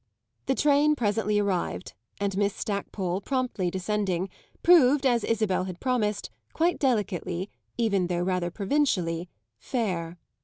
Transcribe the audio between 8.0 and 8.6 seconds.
though rather